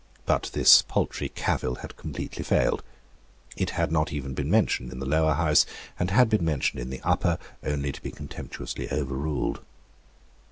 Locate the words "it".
3.55-3.69